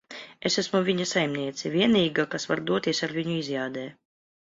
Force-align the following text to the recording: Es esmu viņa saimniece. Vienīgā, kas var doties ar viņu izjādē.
Es 0.49 0.55
esmu 0.61 0.81
viņa 0.87 1.07
saimniece. 1.09 1.71
Vienīgā, 1.75 2.27
kas 2.35 2.51
var 2.53 2.65
doties 2.73 3.07
ar 3.11 3.19
viņu 3.21 3.41
izjādē. 3.47 3.89